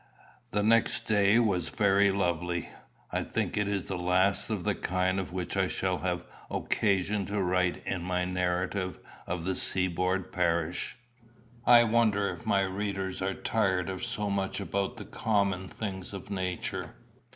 [0.49, 2.69] The next day was very lovely.
[3.11, 7.27] I think it is the last of the kind of which I shall have occasion
[7.27, 10.97] to write in my narrative of the Seaboard Parish.
[11.67, 16.31] I wonder if my readers are tired of so much about the common things of
[16.31, 16.95] Nature.